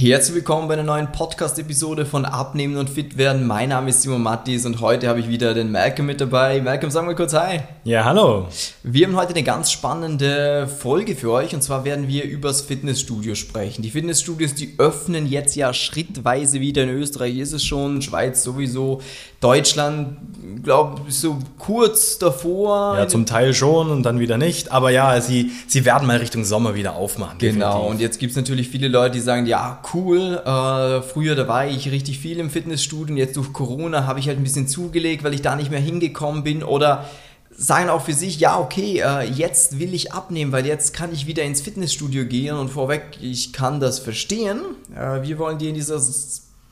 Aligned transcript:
Herzlich 0.00 0.36
willkommen 0.36 0.68
bei 0.68 0.74
einer 0.74 0.84
neuen 0.84 1.10
Podcast-Episode 1.10 2.06
von 2.06 2.24
Abnehmen 2.24 2.76
und 2.76 2.88
Fit 2.88 3.18
werden. 3.18 3.48
Mein 3.48 3.70
Name 3.70 3.90
ist 3.90 4.02
Simon 4.02 4.22
Mattis 4.22 4.64
und 4.64 4.80
heute 4.80 5.08
habe 5.08 5.18
ich 5.18 5.28
wieder 5.28 5.54
den 5.54 5.72
Malcolm 5.72 6.06
mit 6.06 6.20
dabei. 6.20 6.60
Malcolm, 6.60 6.92
sagen 6.92 7.08
wir 7.08 7.16
kurz 7.16 7.34
Hi. 7.34 7.62
Ja, 7.82 8.04
hallo. 8.04 8.46
Wir 8.84 9.08
haben 9.08 9.16
heute 9.16 9.30
eine 9.30 9.42
ganz 9.42 9.72
spannende 9.72 10.68
Folge 10.68 11.16
für 11.16 11.32
euch 11.32 11.52
und 11.52 11.64
zwar 11.64 11.84
werden 11.84 12.06
wir 12.06 12.22
übers 12.22 12.60
Fitnessstudio 12.60 13.34
sprechen. 13.34 13.82
Die 13.82 13.90
Fitnessstudios, 13.90 14.54
die 14.54 14.76
öffnen 14.78 15.26
jetzt 15.26 15.56
ja 15.56 15.74
schrittweise 15.74 16.60
wieder. 16.60 16.84
In 16.84 16.90
Österreich 16.90 17.36
ist 17.36 17.52
es 17.52 17.64
schon, 17.64 18.00
Schweiz 18.00 18.44
sowieso, 18.44 19.00
Deutschland, 19.40 20.16
glaube 20.62 21.02
ich, 21.08 21.14
so 21.14 21.38
kurz 21.58 22.18
davor. 22.18 22.98
Ja, 22.98 23.08
zum 23.08 23.26
Teil 23.26 23.52
schon 23.52 23.90
und 23.90 24.04
dann 24.04 24.20
wieder 24.20 24.38
nicht. 24.38 24.70
Aber 24.70 24.90
ja, 24.90 25.20
sie, 25.20 25.50
sie 25.66 25.84
werden 25.84 26.06
mal 26.06 26.18
Richtung 26.18 26.44
Sommer 26.44 26.76
wieder 26.76 26.94
aufmachen. 26.94 27.38
Genau, 27.38 27.66
definitiv. 27.66 27.90
und 27.90 28.00
jetzt 28.00 28.18
gibt 28.20 28.30
es 28.30 28.36
natürlich 28.36 28.68
viele 28.68 28.86
Leute, 28.86 29.14
die 29.14 29.20
sagen, 29.20 29.46
ja, 29.46 29.80
cool. 29.94 30.42
Äh, 30.44 31.02
früher, 31.02 31.34
da 31.34 31.48
war 31.48 31.66
ich 31.66 31.90
richtig 31.90 32.18
viel 32.18 32.38
im 32.38 32.50
Fitnessstudio 32.50 33.12
und 33.12 33.18
jetzt 33.18 33.36
durch 33.36 33.52
Corona 33.52 34.06
habe 34.06 34.20
ich 34.20 34.28
halt 34.28 34.38
ein 34.38 34.44
bisschen 34.44 34.68
zugelegt, 34.68 35.24
weil 35.24 35.34
ich 35.34 35.42
da 35.42 35.56
nicht 35.56 35.70
mehr 35.70 35.80
hingekommen 35.80 36.42
bin 36.44 36.62
oder 36.62 37.06
sagen 37.50 37.90
auch 37.90 38.02
für 38.02 38.12
sich, 38.12 38.38
ja, 38.38 38.58
okay, 38.58 39.00
äh, 39.00 39.24
jetzt 39.24 39.78
will 39.78 39.92
ich 39.92 40.12
abnehmen, 40.12 40.52
weil 40.52 40.64
jetzt 40.64 40.94
kann 40.94 41.12
ich 41.12 41.26
wieder 41.26 41.42
ins 41.42 41.60
Fitnessstudio 41.60 42.24
gehen 42.24 42.56
und 42.56 42.68
vorweg, 42.68 43.18
ich 43.20 43.52
kann 43.52 43.80
das 43.80 43.98
verstehen. 43.98 44.60
Äh, 44.94 45.22
wir 45.22 45.38
wollen 45.38 45.58
dir 45.58 45.68
in 45.68 45.74
dieser 45.74 46.00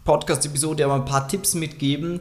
Podcast-Episode 0.04 0.84
aber 0.84 0.95
ein 0.95 1.04
paar 1.04 1.26
Tipps 1.26 1.54
mitgeben, 1.54 2.20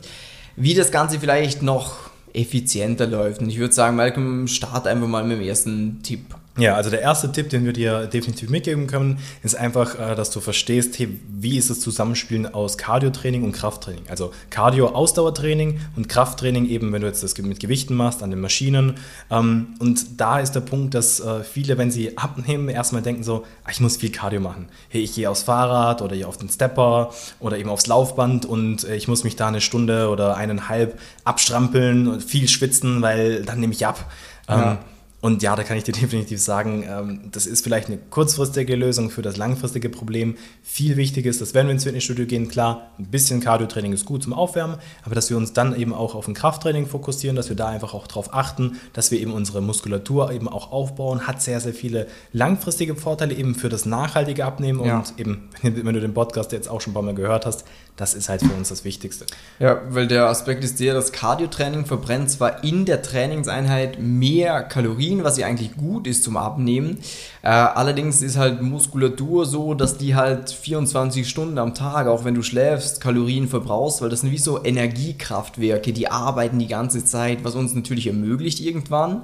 wie 0.56 0.74
das 0.74 0.92
Ganze 0.92 1.20
vielleicht 1.20 1.62
noch 1.62 2.10
effizienter 2.34 3.08
läuft. 3.08 3.42
Und 3.42 3.50
ich 3.50 3.60
würde 3.60 3.74
sagen, 3.74 3.96
Malcolm, 3.96 4.48
start 4.48 4.88
einfach 4.88 5.08
mal 5.08 5.24
mit 5.24 5.40
dem 5.40 5.48
ersten 5.48 6.02
Tipp. 6.02 6.36
Ja, 6.58 6.76
also 6.76 6.90
der 6.90 7.02
erste 7.02 7.32
Tipp, 7.34 7.50
den 7.50 7.66
wir 7.66 7.74
dir 7.74 8.08
definitiv 8.08 8.50
mitgeben 8.50 8.88
können, 8.88 9.20
ist 9.44 9.56
einfach, 9.56 10.00
äh, 10.00 10.16
dass 10.16 10.32
du 10.32 10.40
verstehst, 10.40 10.98
hey, 10.98 11.20
wie 11.28 11.58
ist 11.58 11.70
das 11.70 11.82
Zusammenspielen 11.82 12.54
aus 12.54 12.78
Cardio-Training 12.78 13.44
und 13.44 13.52
Krafttraining. 13.52 14.04
Also 14.10 14.32
Cardio-Ausdauertraining 14.52 15.82
und 15.98 16.08
Krafttraining 16.08 16.66
eben, 16.68 16.94
wenn 16.94 17.02
du 17.02 17.08
jetzt 17.08 17.24
das 17.24 17.38
mit 17.40 17.60
Gewichten 17.60 17.94
machst, 17.96 18.24
an 18.24 18.30
den 18.30 18.40
Maschinen. 18.40 18.94
Ähm, 19.30 19.76
und 19.80 20.22
da 20.22 20.40
ist 20.40 20.54
der 20.54 20.62
Punkt, 20.62 20.94
dass 20.94 21.20
äh, 21.20 21.44
viele, 21.44 21.78
wenn 21.78 21.92
sie 21.92 22.18
abnehmen, 22.18 22.70
erstmal 22.70 23.02
denken 23.02 23.24
so, 23.24 23.44
ah, 23.66 23.72
ich 23.72 23.82
muss 23.82 23.98
viel 23.98 24.12
Cardio 24.12 24.40
machen. 24.40 24.70
Hey, 24.88 25.02
ich 25.02 25.14
gehe 25.14 25.30
aufs 25.30 25.44
Fahrrad 25.44 26.02
oder 26.02 26.16
auf 26.26 26.38
den 26.38 26.48
Stepper 26.48 27.12
oder 27.42 27.58
eben 27.58 27.70
aufs 27.70 27.88
Laufband 27.88 28.46
und 28.46 28.86
äh, 28.86 28.96
ich 28.96 29.10
muss 29.10 29.26
mich 29.26 29.36
da 29.36 29.50
eine 29.50 29.60
Stunde 29.60 30.08
oder 30.08 30.38
eineinhalb 30.38 30.98
abstrampeln 31.26 32.08
und 32.08 32.24
viel 32.24 32.48
schwitzen, 32.48 33.02
weil 33.02 33.44
dann 33.44 33.60
nehme 33.60 33.74
ich 33.74 33.86
ab. 33.86 34.10
Ja. 34.48 34.72
Ähm, 34.72 34.78
und 35.26 35.42
ja, 35.42 35.56
da 35.56 35.64
kann 35.64 35.76
ich 35.76 35.84
dir 35.84 35.92
definitiv 36.00 36.40
sagen, 36.40 36.86
ähm, 36.88 37.22
das 37.32 37.48
ist 37.48 37.64
vielleicht 37.64 37.88
eine 37.88 37.98
kurzfristige 37.98 38.76
Lösung 38.76 39.10
für 39.10 39.24
das 39.24 39.38
langfristige 39.38 39.90
Problem. 39.90 40.36
Viel 40.62 40.98
wichtiger 40.98 41.32
ist, 41.32 41.42
dass 41.42 41.56
wenn 41.56 41.66
wir 41.66 41.72
ins 41.72 41.84
Fitnessstudio 41.84 42.28
gehen, 42.28 42.48
klar, 42.48 42.92
ein 43.00 43.08
bisschen 43.08 43.40
Cardio-Training 43.40 43.92
ist 43.92 44.06
gut 44.06 44.22
zum 44.22 44.34
Aufwärmen, 44.34 44.78
aber 45.04 45.16
dass 45.16 45.32
wir 45.32 45.38
uns 45.38 45.52
dann 45.52 45.76
eben 45.76 45.96
auch 45.96 46.14
auf 46.14 46.28
ein 46.28 46.36
Krafttraining 46.36 46.86
fokussieren, 46.86 47.36
dass 47.36 47.50
wir 47.50 47.56
da 47.56 47.70
einfach 47.70 47.96
auch 47.96 48.06
darauf 48.06 48.36
achten, 48.36 48.80
dass 48.94 49.10
wir 49.10 49.20
eben 49.20 49.34
unsere 49.34 49.62
Muskulatur 49.62 50.32
eben 50.32 50.48
auch 50.48 50.72
aufbauen, 50.72 51.26
hat 51.26 51.42
sehr, 51.42 51.60
sehr 51.60 51.74
viele 51.74 52.06
langfristige 52.32 52.96
Vorteile 52.96 53.34
eben 53.34 53.56
für 53.56 53.70
das 53.70 53.88
nachhaltige 53.88 54.46
Abnehmen 54.46 54.86
ja. 54.86 55.00
und 55.00 55.16
eben, 55.18 55.50
wenn 55.64 55.96
du 55.96 56.02
den 56.02 56.14
Podcast 56.14 56.52
jetzt 56.52 56.70
auch 56.70 56.82
schon 56.82 56.92
ein 56.92 56.94
paar 56.94 57.02
Mal 57.02 57.16
gehört 57.16 57.48
hast, 57.48 57.66
das 57.96 58.14
ist 58.14 58.28
halt 58.28 58.42
für 58.42 58.54
uns 58.54 58.70
das 58.70 58.84
Wichtigste. 58.84 59.26
Ja, 59.60 59.82
weil 59.90 60.08
der 60.08 60.28
Aspekt 60.28 60.64
ist 60.64 60.80
der, 60.80 60.94
das 60.94 61.12
Cardio-Training 61.14 61.86
verbrennt 61.86 62.30
zwar 62.30 62.64
in 62.64 62.86
der 62.86 63.02
Trainingseinheit 63.02 64.00
mehr 64.00 64.64
Kalorien, 64.64 65.15
was 65.24 65.38
ja 65.38 65.48
eigentlich 65.48 65.76
gut 65.76 66.08
ist 66.08 66.24
zum 66.24 66.38
Abnehmen. 66.38 67.00
Äh, 67.42 67.50
allerdings 67.50 68.22
ist 68.22 68.38
halt 68.38 68.62
Muskulatur 68.62 69.46
so, 69.46 69.74
dass 69.74 69.98
die 69.98 70.16
halt 70.16 70.50
24 70.50 71.28
Stunden 71.28 71.58
am 71.58 71.74
Tag, 71.74 72.08
auch 72.08 72.26
wenn 72.26 72.36
du 72.36 72.42
schläfst, 72.42 73.02
Kalorien 73.02 73.48
verbrauchst, 73.48 74.02
weil 74.02 74.10
das 74.10 74.22
sind 74.22 74.32
wie 74.32 74.38
so 74.38 74.64
Energiekraftwerke, 74.64 75.94
die 75.94 76.10
arbeiten 76.10 76.60
die 76.60 76.68
ganze 76.68 77.06
Zeit, 77.06 77.44
was 77.44 77.56
uns 77.56 77.74
natürlich 77.74 78.08
ermöglicht 78.08 78.60
irgendwann 78.60 79.24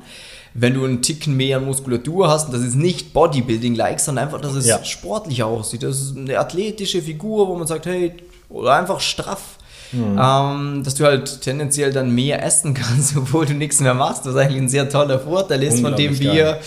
wenn 0.53 0.74
du 0.74 0.84
einen 0.84 1.02
Ticken 1.02 1.38
mehr 1.38 1.59
Muskulatur 1.59 2.28
hast, 2.28 2.47
und 2.47 2.53
das 2.53 2.62
ist 2.62 2.75
nicht 2.75 3.13
Bodybuilding-like, 3.13 4.00
sondern 4.00 4.25
einfach, 4.25 4.41
dass 4.41 4.56
es 4.56 4.68
ja. 4.68 4.84
sportlich 4.84 5.44
aussieht. 5.44 5.84
Das 5.84 6.02
ist 6.02 6.18
eine 6.18 6.40
athletische 6.40 7.02
Figur, 7.02 7.47
wo 7.47 7.56
man 7.56 7.68
sagt, 7.68 7.85
hey, 7.85 8.13
oder 8.50 8.73
einfach 8.73 9.00
straff. 9.00 9.58
Mhm. 9.91 10.19
Ähm, 10.19 10.84
dass 10.84 10.96
du 10.96 11.06
halt 11.06 11.41
tendenziell 11.41 11.91
dann 11.91 12.12
mehr 12.12 12.44
essen 12.44 12.74
kannst, 12.75 13.16
obwohl 13.18 13.46
du 13.46 13.53
nichts 13.53 13.79
mehr 13.79 13.94
machst, 13.94 14.25
was 14.25 14.35
eigentlich 14.35 14.62
ein 14.62 14.69
sehr 14.69 14.90
toller 14.90 15.19
Vorteil 15.19 15.63
ist, 15.63 15.81
von 15.81 15.96
dem 15.96 16.18
wir 16.19 16.34
geil. 16.34 16.59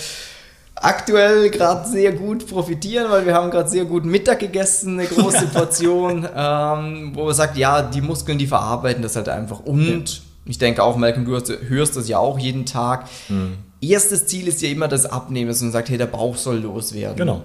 aktuell 0.74 1.50
gerade 1.50 1.88
sehr 1.88 2.12
gut 2.12 2.46
profitieren, 2.46 3.10
weil 3.10 3.26
wir 3.26 3.34
haben 3.34 3.50
gerade 3.50 3.68
sehr 3.68 3.84
gut 3.84 4.04
Mittag 4.04 4.40
gegessen, 4.40 4.98
eine 4.98 5.08
große 5.08 5.46
Portion, 5.52 6.28
ähm, 6.36 7.12
wo 7.14 7.24
man 7.24 7.34
sagt, 7.34 7.56
ja, 7.56 7.82
die 7.82 8.00
Muskeln, 8.00 8.38
die 8.38 8.46
verarbeiten 8.46 9.02
das 9.02 9.16
halt 9.16 9.28
einfach. 9.28 9.60
Und 9.60 10.10
ja. 10.10 10.22
ich 10.46 10.58
denke 10.58 10.82
auch, 10.82 10.96
Malcolm, 10.96 11.24
du 11.24 11.40
hörst 11.68 11.96
das 11.96 12.08
ja 12.08 12.18
auch 12.18 12.38
jeden 12.38 12.66
Tag. 12.66 13.06
Mhm. 13.28 13.54
Erstes 13.80 14.26
Ziel 14.26 14.48
ist 14.48 14.62
ja 14.62 14.70
immer 14.70 14.88
das 14.88 15.04
Abnehmen, 15.04 15.48
dass 15.48 15.60
man 15.60 15.70
sagt, 15.70 15.90
hey, 15.90 15.98
der 15.98 16.06
Bauch 16.06 16.36
soll 16.36 16.58
loswerden. 16.60 17.16
Genau. 17.16 17.42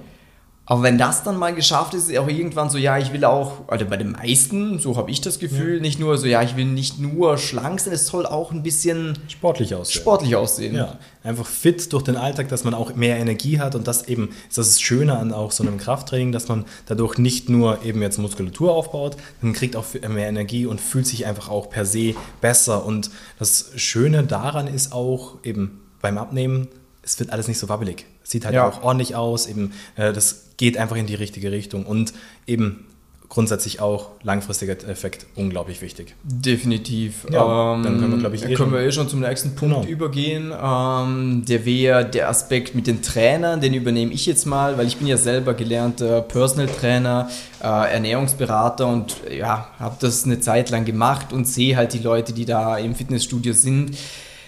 Aber 0.69 0.83
wenn 0.83 0.99
das 0.99 1.23
dann 1.23 1.35
mal 1.35 1.55
geschafft 1.55 1.95
ist, 1.95 2.11
ist 2.11 2.17
auch 2.19 2.27
irgendwann 2.27 2.69
so, 2.69 2.77
ja, 2.77 2.99
ich 2.99 3.11
will 3.11 3.25
auch, 3.25 3.67
also 3.67 3.87
bei 3.87 3.97
den 3.97 4.11
meisten, 4.11 4.77
so 4.77 4.97
habe 4.97 5.09
ich 5.09 5.19
das 5.19 5.39
Gefühl, 5.39 5.77
ja. 5.77 5.81
nicht 5.81 5.99
nur 5.99 6.15
so, 6.19 6.27
ja, 6.27 6.43
ich 6.43 6.55
will 6.55 6.65
nicht 6.65 6.99
nur 6.99 7.39
schlank 7.39 7.79
sein, 7.79 7.91
es 7.91 8.05
soll 8.05 8.27
auch 8.27 8.51
ein 8.51 8.61
bisschen 8.61 9.17
sportlich 9.29 9.73
aussehen. 9.73 9.99
Sportlich 9.99 10.35
aussehen. 10.35 10.75
Ja, 10.75 10.99
einfach 11.23 11.47
fit 11.47 11.91
durch 11.91 12.03
den 12.03 12.17
Alltag, 12.17 12.49
dass 12.49 12.65
man 12.65 12.75
auch 12.75 12.93
mehr 12.93 13.17
Energie 13.17 13.59
hat 13.59 13.73
und 13.73 13.87
das 13.87 14.07
eben 14.07 14.29
ist 14.47 14.59
das 14.59 14.79
Schöne 14.79 15.17
an 15.17 15.33
auch 15.33 15.51
so 15.51 15.63
einem 15.63 15.79
Krafttraining, 15.79 16.31
dass 16.31 16.47
man 16.49 16.65
dadurch 16.85 17.17
nicht 17.17 17.49
nur 17.49 17.83
eben 17.83 18.03
jetzt 18.03 18.19
Muskulatur 18.19 18.71
aufbaut, 18.71 19.17
man 19.41 19.53
kriegt 19.53 19.75
auch 19.75 19.85
mehr 20.07 20.27
Energie 20.27 20.67
und 20.67 20.79
fühlt 20.79 21.07
sich 21.07 21.25
einfach 21.25 21.49
auch 21.49 21.71
per 21.71 21.83
se 21.83 22.13
besser. 22.41 22.85
Und 22.85 23.09
das 23.39 23.71
Schöne 23.75 24.23
daran 24.23 24.67
ist 24.67 24.93
auch 24.93 25.43
eben 25.43 25.81
beim 25.99 26.19
Abnehmen, 26.19 26.67
es 27.01 27.19
wird 27.19 27.31
alles 27.31 27.47
nicht 27.47 27.57
so 27.57 27.69
wabbelig. 27.69 28.05
Sieht 28.21 28.45
halt 28.45 28.53
ja. 28.53 28.67
auch 28.69 28.83
ordentlich 28.83 29.15
aus, 29.15 29.47
eben 29.47 29.73
äh, 29.95 30.13
das 30.13 30.48
geht 30.59 30.77
einfach 30.77 30.97
in 30.97 31.07
die 31.07 31.15
richtige 31.15 31.51
Richtung 31.51 31.85
und 31.85 32.13
eben 32.45 32.85
grundsätzlich 33.29 33.79
auch 33.79 34.09
langfristiger 34.23 34.73
Effekt 34.89 35.27
unglaublich 35.35 35.81
wichtig. 35.81 36.15
Definitiv. 36.23 37.25
Ja, 37.31 37.75
ähm, 37.75 37.83
dann 37.83 37.99
können 37.99 38.11
wir, 38.11 38.17
glaube 38.17 38.35
ich, 38.35 38.43
eh 38.43 38.55
können 38.55 38.73
wir 38.73 38.81
eh 38.81 38.91
schon 38.91 39.07
zum 39.07 39.21
nächsten 39.21 39.55
Punkt 39.55 39.75
genau. 39.75 39.87
übergehen. 39.87 40.51
Ähm, 40.51 41.45
der 41.47 41.63
wäre 41.63 42.03
der 42.05 42.27
Aspekt 42.27 42.75
mit 42.75 42.87
den 42.87 43.01
Trainern, 43.01 43.61
den 43.61 43.73
übernehme 43.73 44.11
ich 44.11 44.25
jetzt 44.25 44.45
mal, 44.45 44.77
weil 44.77 44.87
ich 44.87 44.97
bin 44.97 45.07
ja 45.07 45.15
selber 45.15 45.53
gelernter 45.53 46.21
Personal 46.21 46.67
Trainer, 46.67 47.29
äh, 47.63 47.93
Ernährungsberater 47.93 48.85
und 48.87 49.15
ja, 49.31 49.69
habe 49.79 49.95
das 50.01 50.25
eine 50.25 50.41
Zeit 50.41 50.71
lang 50.71 50.83
gemacht 50.83 51.31
und 51.31 51.47
sehe 51.47 51.77
halt 51.77 51.93
die 51.93 51.99
Leute, 51.99 52.33
die 52.33 52.45
da 52.45 52.77
im 52.77 52.95
Fitnessstudio 52.95 53.53
sind. 53.53 53.91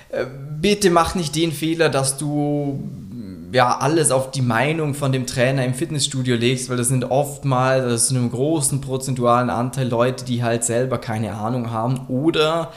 Äh, 0.09 0.25
bitte 0.59 0.89
mach 0.89 1.15
nicht 1.15 1.35
den 1.35 1.53
Fehler, 1.53 1.87
dass 1.87 2.17
du 2.17 2.83
ja, 3.51 3.77
alles 3.77 4.11
auf 4.11 4.31
die 4.31 4.41
Meinung 4.41 4.93
von 4.93 5.11
dem 5.11 5.25
Trainer 5.25 5.65
im 5.65 5.73
Fitnessstudio 5.73 6.35
legst, 6.35 6.69
weil 6.69 6.77
das 6.77 6.87
sind 6.87 7.05
oftmals, 7.05 7.83
das 7.83 8.03
ist 8.03 8.11
einem 8.11 8.31
großen 8.31 8.81
prozentualen 8.81 9.49
Anteil 9.49 9.87
Leute, 9.87 10.25
die 10.25 10.43
halt 10.43 10.63
selber 10.63 10.97
keine 10.97 11.33
Ahnung 11.33 11.71
haben 11.71 12.07
oder 12.07 12.71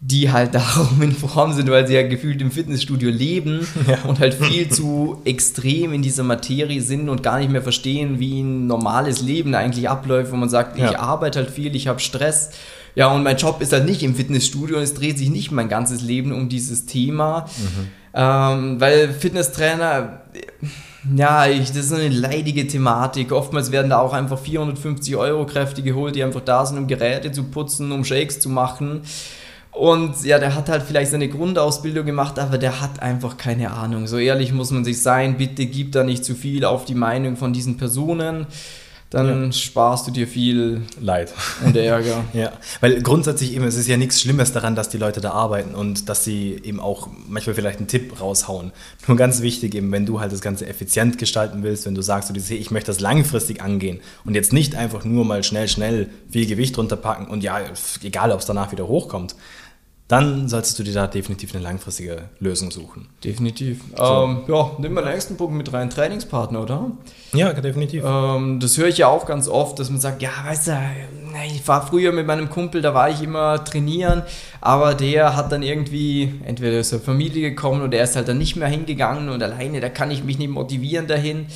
die 0.00 0.30
halt 0.30 0.54
darum 0.54 1.02
in 1.02 1.12
Form 1.12 1.52
sind, 1.52 1.70
weil 1.70 1.86
sie 1.86 1.94
ja 1.94 2.06
gefühlt 2.06 2.40
im 2.40 2.50
Fitnessstudio 2.50 3.10
leben 3.10 3.66
ja. 3.86 3.98
und 4.08 4.20
halt 4.20 4.34
viel 4.34 4.68
zu 4.68 5.20
extrem 5.24 5.92
in 5.92 6.02
dieser 6.02 6.22
Materie 6.22 6.80
sind 6.80 7.08
und 7.08 7.22
gar 7.22 7.38
nicht 7.38 7.50
mehr 7.50 7.62
verstehen, 7.62 8.18
wie 8.18 8.40
ein 8.40 8.66
normales 8.66 9.20
Leben 9.20 9.54
eigentlich 9.54 9.88
abläuft, 9.88 10.32
wo 10.32 10.36
man 10.36 10.48
sagt, 10.48 10.78
ja. 10.78 10.90
ich 10.90 10.98
arbeite 10.98 11.40
halt 11.40 11.50
viel, 11.50 11.74
ich 11.74 11.88
habe 11.88 12.00
Stress. 12.00 12.50
Ja, 12.98 13.12
und 13.12 13.22
mein 13.22 13.36
Job 13.36 13.62
ist 13.62 13.72
halt 13.72 13.84
nicht 13.84 14.02
im 14.02 14.16
Fitnessstudio 14.16 14.76
und 14.76 14.82
es 14.82 14.92
dreht 14.92 15.18
sich 15.18 15.30
nicht 15.30 15.52
mein 15.52 15.68
ganzes 15.68 16.02
Leben 16.02 16.32
um 16.32 16.48
dieses 16.48 16.84
Thema. 16.84 17.42
Mhm. 17.42 17.88
Ähm, 18.12 18.80
weil 18.80 19.12
Fitnesstrainer, 19.12 20.22
ja, 21.14 21.46
ich, 21.46 21.68
das 21.68 21.76
ist 21.76 21.92
eine 21.92 22.08
leidige 22.08 22.66
Thematik. 22.66 23.30
Oftmals 23.30 23.70
werden 23.70 23.90
da 23.90 24.00
auch 24.00 24.12
einfach 24.12 24.40
450 24.40 25.14
Euro 25.14 25.46
Kräfte 25.46 25.82
geholt, 25.82 26.16
die 26.16 26.24
einfach 26.24 26.40
da 26.40 26.66
sind, 26.66 26.76
um 26.76 26.88
Geräte 26.88 27.30
zu 27.30 27.44
putzen, 27.44 27.92
um 27.92 28.04
Shakes 28.04 28.40
zu 28.40 28.48
machen. 28.48 29.02
Und 29.70 30.24
ja, 30.24 30.40
der 30.40 30.56
hat 30.56 30.68
halt 30.68 30.82
vielleicht 30.82 31.12
seine 31.12 31.28
Grundausbildung 31.28 32.04
gemacht, 32.04 32.40
aber 32.40 32.58
der 32.58 32.80
hat 32.80 33.00
einfach 33.00 33.36
keine 33.36 33.70
Ahnung. 33.70 34.08
So 34.08 34.18
ehrlich 34.18 34.52
muss 34.52 34.72
man 34.72 34.84
sich 34.84 35.00
sein, 35.00 35.36
bitte 35.36 35.66
gib 35.66 35.92
da 35.92 36.02
nicht 36.02 36.24
zu 36.24 36.34
viel 36.34 36.64
auf 36.64 36.84
die 36.84 36.96
Meinung 36.96 37.36
von 37.36 37.52
diesen 37.52 37.76
Personen 37.76 38.48
dann 39.10 39.44
ja. 39.44 39.52
sparst 39.52 40.06
du 40.06 40.10
dir 40.10 40.28
viel 40.28 40.82
Leid 41.00 41.32
und 41.64 41.74
Ärger. 41.76 42.24
ja, 42.34 42.52
weil 42.80 43.00
grundsätzlich 43.02 43.54
eben, 43.54 43.64
es 43.64 43.76
ist 43.76 43.88
ja 43.88 43.96
nichts 43.96 44.20
Schlimmes 44.20 44.52
daran, 44.52 44.76
dass 44.76 44.90
die 44.90 44.98
Leute 44.98 45.20
da 45.20 45.30
arbeiten 45.30 45.74
und 45.74 46.08
dass 46.10 46.24
sie 46.24 46.60
eben 46.62 46.78
auch 46.78 47.08
manchmal 47.26 47.54
vielleicht 47.54 47.78
einen 47.78 47.88
Tipp 47.88 48.20
raushauen. 48.20 48.72
Nur 49.06 49.16
ganz 49.16 49.40
wichtig 49.40 49.74
eben, 49.74 49.90
wenn 49.92 50.04
du 50.04 50.20
halt 50.20 50.32
das 50.32 50.42
Ganze 50.42 50.66
effizient 50.66 51.16
gestalten 51.16 51.62
willst, 51.62 51.86
wenn 51.86 51.94
du 51.94 52.02
sagst, 52.02 52.28
du 52.28 52.54
ich 52.54 52.70
möchte 52.70 52.88
das 52.88 53.00
langfristig 53.00 53.62
angehen 53.62 54.00
und 54.24 54.34
jetzt 54.34 54.52
nicht 54.52 54.74
einfach 54.74 55.04
nur 55.04 55.24
mal 55.24 55.42
schnell, 55.42 55.68
schnell 55.68 56.10
viel 56.30 56.46
Gewicht 56.46 56.76
runterpacken 56.76 57.26
und 57.28 57.42
ja, 57.42 57.60
egal, 58.02 58.30
ob 58.32 58.40
es 58.40 58.46
danach 58.46 58.72
wieder 58.72 58.88
hochkommt, 58.88 59.34
dann 60.08 60.48
solltest 60.48 60.78
du 60.78 60.82
dir 60.82 60.94
da 60.94 61.06
definitiv 61.06 61.54
eine 61.54 61.62
langfristige 61.62 62.30
Lösung 62.40 62.70
suchen. 62.70 63.08
Definitiv. 63.22 63.82
So. 63.94 64.02
Ähm, 64.02 64.40
ja, 64.48 64.70
nehmen 64.78 64.94
wir 64.94 65.02
den 65.02 65.12
nächsten 65.12 65.36
Punkt 65.36 65.54
mit 65.54 65.70
rein, 65.70 65.90
Trainingspartner, 65.90 66.62
oder? 66.62 66.90
Ja, 67.34 67.52
definitiv. 67.52 68.02
Ähm, 68.06 68.58
das 68.58 68.78
höre 68.78 68.88
ich 68.88 68.96
ja 68.96 69.08
auch 69.08 69.26
ganz 69.26 69.48
oft, 69.48 69.78
dass 69.78 69.90
man 69.90 70.00
sagt, 70.00 70.22
ja, 70.22 70.30
weißt 70.46 70.68
du, 70.68 70.78
ich 71.54 71.68
war 71.68 71.86
früher 71.86 72.12
mit 72.12 72.26
meinem 72.26 72.48
Kumpel, 72.48 72.80
da 72.80 72.94
war 72.94 73.10
ich 73.10 73.22
immer 73.22 73.62
trainieren, 73.62 74.22
aber 74.62 74.94
der 74.94 75.36
hat 75.36 75.52
dann 75.52 75.62
irgendwie, 75.62 76.32
entweder 76.46 76.80
ist 76.80 76.92
er 76.92 77.00
Familie 77.00 77.50
gekommen 77.50 77.82
oder 77.82 77.98
er 77.98 78.04
ist 78.04 78.16
halt 78.16 78.28
dann 78.28 78.38
nicht 78.38 78.56
mehr 78.56 78.68
hingegangen 78.68 79.28
und 79.28 79.42
alleine, 79.42 79.80
da 79.80 79.90
kann 79.90 80.10
ich 80.10 80.24
mich 80.24 80.38
nicht 80.38 80.50
motivieren 80.50 81.06
dahin. 81.06 81.48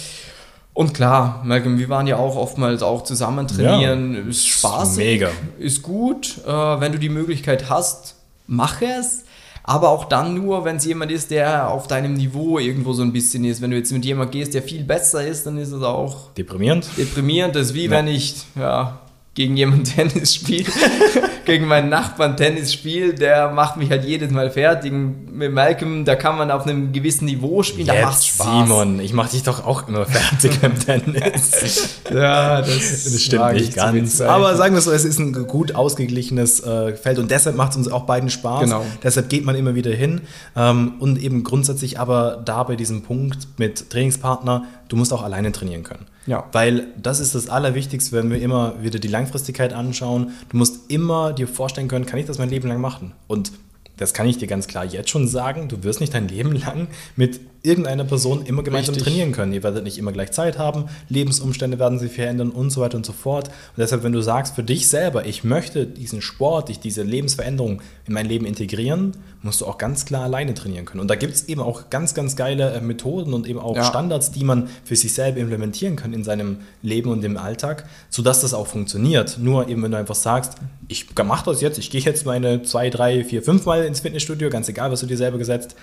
Und 0.74 0.92
klar, 0.92 1.42
Malcolm, 1.44 1.78
wir 1.78 1.88
waren 1.88 2.06
ja 2.06 2.16
auch 2.16 2.36
oftmals 2.36 2.82
auch 2.82 3.02
zusammen 3.04 3.46
trainieren. 3.46 4.14
Ja, 4.14 4.20
ist 4.28 4.46
spaßig. 4.46 4.98
Mega. 4.98 5.28
Ist 5.58 5.82
gut. 5.82 6.38
Äh, 6.46 6.50
wenn 6.50 6.92
du 6.92 6.98
die 6.98 7.10
Möglichkeit 7.10 7.68
hast, 7.68 8.16
mach 8.46 8.82
es. 8.82 9.24
Aber 9.64 9.90
auch 9.90 10.06
dann 10.06 10.34
nur, 10.34 10.64
wenn 10.64 10.76
es 10.76 10.84
jemand 10.84 11.12
ist, 11.12 11.30
der 11.30 11.70
auf 11.70 11.86
deinem 11.86 12.14
Niveau 12.14 12.58
irgendwo 12.58 12.92
so 12.92 13.02
ein 13.02 13.12
bisschen 13.12 13.44
ist. 13.44 13.62
Wenn 13.62 13.70
du 13.70 13.76
jetzt 13.76 13.92
mit 13.92 14.04
jemandem 14.04 14.32
gehst, 14.32 14.54
der 14.54 14.62
viel 14.62 14.82
besser 14.82 15.24
ist, 15.24 15.46
dann 15.46 15.56
ist 15.56 15.70
es 15.70 15.82
auch 15.82 16.32
deprimierend. 16.32 16.88
Deprimierend. 16.96 17.54
Das 17.54 17.68
ist 17.68 17.74
wie 17.74 17.84
ja. 17.84 17.90
wenn 17.92 18.08
ich 18.08 18.44
ja, 18.56 19.01
gegen 19.34 19.56
jemanden 19.56 19.84
Tennis 19.96 20.34
spiele, 20.34 20.70
gegen 21.44 21.66
meinen 21.66 21.88
Nachbarn 21.88 22.36
Tennis 22.36 22.72
spiele, 22.72 23.14
der 23.14 23.50
macht 23.50 23.76
mich 23.76 23.90
halt 23.90 24.04
jedes 24.04 24.30
Mal 24.30 24.50
fertig. 24.50 24.92
Mit 24.92 25.52
Malcolm, 25.52 26.04
da 26.04 26.14
kann 26.16 26.36
man 26.36 26.50
auf 26.50 26.66
einem 26.66 26.92
gewissen 26.92 27.24
Niveau 27.24 27.62
spielen, 27.62 27.86
Jetzt, 27.86 27.96
da 27.96 28.06
macht 28.06 28.24
Spaß. 28.24 28.68
Simon, 28.68 29.00
ich 29.00 29.12
mach 29.12 29.28
dich 29.30 29.42
doch 29.42 29.64
auch 29.64 29.88
immer 29.88 30.04
fertig 30.04 30.60
beim 30.60 30.78
Tennis. 30.78 32.00
ja, 32.12 32.60
das, 32.60 32.68
das 33.04 33.22
stimmt 33.22 33.54
nicht 33.54 33.74
ganz. 33.74 34.20
Aber 34.20 34.56
sagen 34.56 34.74
wir 34.74 34.82
so, 34.82 34.92
es 34.92 35.04
ist 35.04 35.18
ein 35.18 35.32
gut 35.46 35.74
ausgeglichenes 35.74 36.60
äh, 36.60 36.94
Feld 36.94 37.18
und 37.18 37.30
deshalb 37.30 37.56
macht 37.56 37.72
es 37.72 37.78
uns 37.78 37.88
auch 37.88 38.04
beiden 38.04 38.30
Spaß. 38.30 38.64
Genau. 38.64 38.84
Deshalb 39.02 39.30
geht 39.30 39.44
man 39.44 39.56
immer 39.56 39.74
wieder 39.74 39.92
hin 39.92 40.22
ähm, 40.56 40.94
und 41.00 41.20
eben 41.20 41.42
grundsätzlich 41.42 41.98
aber 41.98 42.42
da 42.44 42.62
bei 42.64 42.76
diesem 42.76 43.02
Punkt 43.02 43.48
mit 43.58 43.90
Trainingspartner, 43.90 44.64
du 44.88 44.96
musst 44.96 45.12
auch 45.12 45.22
alleine 45.22 45.52
trainieren 45.52 45.82
können. 45.82 46.06
Ja. 46.26 46.44
Weil 46.52 46.88
das 47.00 47.20
ist 47.20 47.34
das 47.34 47.48
Allerwichtigste, 47.48 48.16
wenn 48.16 48.30
wir 48.30 48.40
immer 48.40 48.82
wieder 48.82 48.98
die 48.98 49.08
Langfristigkeit 49.08 49.72
anschauen. 49.72 50.30
Du 50.50 50.56
musst 50.56 50.90
immer 50.90 51.32
dir 51.32 51.48
vorstellen 51.48 51.88
können, 51.88 52.06
kann 52.06 52.18
ich 52.18 52.26
das 52.26 52.38
mein 52.38 52.50
Leben 52.50 52.68
lang 52.68 52.80
machen? 52.80 53.12
Und 53.26 53.52
das 53.96 54.14
kann 54.14 54.26
ich 54.26 54.38
dir 54.38 54.48
ganz 54.48 54.66
klar 54.66 54.84
jetzt 54.84 55.10
schon 55.10 55.28
sagen, 55.28 55.68
du 55.68 55.82
wirst 55.84 56.00
nicht 56.00 56.14
dein 56.14 56.28
Leben 56.28 56.52
lang 56.52 56.88
mit 57.16 57.40
irgendeiner 57.62 58.04
Person 58.04 58.44
immer 58.44 58.62
gemeinsam 58.62 58.94
Richtig. 58.94 59.12
trainieren 59.12 59.32
können. 59.32 59.52
Ihr 59.52 59.62
werdet 59.62 59.84
nicht 59.84 59.98
immer 59.98 60.12
gleich 60.12 60.32
Zeit 60.32 60.58
haben, 60.58 60.86
Lebensumstände 61.08 61.78
werden 61.78 61.98
sich 61.98 62.12
verändern 62.12 62.50
und 62.50 62.70
so 62.70 62.80
weiter 62.80 62.96
und 62.96 63.06
so 63.06 63.12
fort. 63.12 63.48
Und 63.48 63.78
deshalb, 63.78 64.02
wenn 64.02 64.12
du 64.12 64.20
sagst 64.20 64.56
für 64.56 64.64
dich 64.64 64.88
selber, 64.88 65.26
ich 65.26 65.44
möchte 65.44 65.86
diesen 65.86 66.22
Sport, 66.22 66.70
ich 66.70 66.80
diese 66.80 67.02
Lebensveränderung 67.02 67.80
in 68.06 68.14
mein 68.14 68.26
Leben 68.26 68.46
integrieren, 68.46 69.12
musst 69.42 69.60
du 69.60 69.66
auch 69.66 69.78
ganz 69.78 70.04
klar 70.04 70.24
alleine 70.24 70.54
trainieren 70.54 70.86
können. 70.86 71.00
Und 71.00 71.08
da 71.08 71.14
gibt 71.14 71.34
es 71.34 71.48
eben 71.48 71.60
auch 71.60 71.88
ganz, 71.90 72.14
ganz 72.14 72.34
geile 72.34 72.72
äh, 72.72 72.80
Methoden 72.80 73.32
und 73.32 73.46
eben 73.46 73.60
auch 73.60 73.76
ja. 73.76 73.84
Standards, 73.84 74.32
die 74.32 74.44
man 74.44 74.68
für 74.84 74.96
sich 74.96 75.14
selber 75.14 75.38
implementieren 75.38 75.94
kann 75.94 76.12
in 76.12 76.24
seinem 76.24 76.58
Leben 76.82 77.10
und 77.10 77.24
im 77.24 77.36
Alltag, 77.36 77.86
sodass 78.10 78.40
das 78.40 78.54
auch 78.54 78.66
funktioniert. 78.66 79.38
Nur 79.38 79.68
eben, 79.68 79.82
wenn 79.84 79.92
du 79.92 79.98
einfach 79.98 80.16
sagst, 80.16 80.54
ich 80.92 81.06
mache 81.24 81.46
das 81.50 81.60
jetzt, 81.60 81.78
ich 81.78 81.90
gehe 81.90 82.00
jetzt 82.00 82.24
meine 82.26 82.62
zwei, 82.62 82.90
drei, 82.90 83.24
vier, 83.24 83.42
fünf 83.42 83.64
Mal 83.64 83.84
ins 83.84 84.00
Fitnessstudio, 84.00 84.50
ganz 84.50 84.68
egal, 84.68 84.92
was 84.92 85.00
du 85.00 85.06
dir 85.06 85.16
selber 85.16 85.38
gesetzt, 85.38 85.74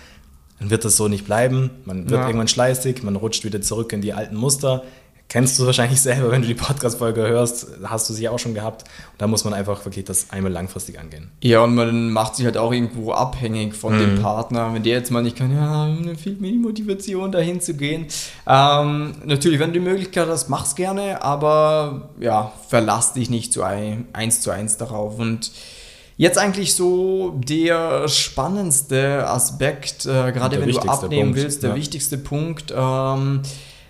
dann 0.59 0.69
wird 0.69 0.85
das 0.85 0.97
so 0.97 1.07
nicht 1.07 1.25
bleiben. 1.25 1.71
Man 1.85 2.09
wird 2.09 2.19
ja. 2.19 2.27
irgendwann 2.27 2.47
schleißig, 2.47 3.03
man 3.03 3.15
rutscht 3.15 3.43
wieder 3.43 3.61
zurück 3.61 3.91
in 3.93 4.01
die 4.01 4.13
alten 4.13 4.35
Muster. 4.35 4.83
Kennst 5.29 5.59
du 5.59 5.65
wahrscheinlich 5.67 6.01
selber, 6.01 6.31
wenn 6.31 6.41
du 6.41 6.47
die 6.47 6.55
Podcast-Folge 6.55 7.21
hörst, 7.21 7.67
hast 7.83 8.09
du 8.09 8.13
sie 8.13 8.27
auch 8.27 8.39
schon 8.39 8.55
gehabt. 8.55 8.81
Und 8.81 9.21
da 9.21 9.27
muss 9.27 9.45
man 9.45 9.53
einfach 9.53 9.85
wirklich 9.85 10.03
das 10.03 10.31
einmal 10.31 10.51
langfristig 10.51 10.99
angehen. 10.99 11.29
Ja, 11.41 11.63
und 11.63 11.75
man 11.75 12.09
macht 12.09 12.35
sich 12.35 12.45
halt 12.45 12.57
auch 12.57 12.73
irgendwo 12.73 13.11
abhängig 13.13 13.75
von 13.75 13.95
mhm. 13.95 13.99
dem 13.99 14.21
Partner. 14.21 14.73
Wenn 14.73 14.81
der 14.81 14.93
jetzt 14.93 15.11
mal 15.11 15.21
nicht 15.21 15.37
kann, 15.37 15.55
ja, 15.55 15.87
dann 15.87 16.15
fehlt 16.17 16.41
mir 16.41 16.51
die 16.51 16.57
Motivation, 16.57 17.31
dahin 17.31 17.61
zu 17.61 17.75
gehen. 17.75 18.07
Ähm, 18.47 19.13
natürlich, 19.23 19.59
wenn 19.59 19.71
du 19.71 19.79
die 19.79 19.85
Möglichkeit 19.85 20.27
hast, 20.27 20.49
mach's 20.49 20.75
gerne, 20.75 21.21
aber 21.21 22.09
ja, 22.19 22.51
verlass 22.67 23.13
dich 23.13 23.29
nicht 23.29 23.53
zu 23.53 23.61
ein, 23.63 24.07
eins 24.13 24.41
zu 24.41 24.49
eins 24.49 24.77
darauf. 24.77 25.19
Und 25.19 25.51
Jetzt 26.19 26.37
eigentlich 26.37 26.73
so 26.73 27.33
der 27.37 28.09
spannendste 28.09 29.25
Aspekt, 29.25 30.05
äh, 30.05 30.33
gerade 30.33 30.59
wenn 30.59 30.69
du 30.69 30.79
abnehmen 30.79 31.29
Punkt, 31.29 31.37
willst, 31.37 31.63
der 31.63 31.69
ja. 31.69 31.75
wichtigste 31.77 32.17
Punkt. 32.17 32.73
Ähm, 32.75 33.41